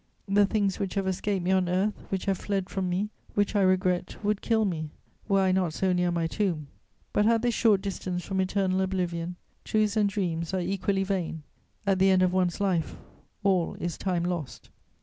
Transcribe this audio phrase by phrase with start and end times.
[0.27, 3.61] The things which have escaped me on earth, which have fled from me, which I
[3.61, 4.89] regret, would kill me,
[5.27, 6.69] were I not so near my tomb;
[7.13, 11.43] but, at this short distance from eternal oblivion, truths and dreams are equally vain:
[11.85, 12.97] at the end of one's life,
[13.43, 14.71] all is time lost.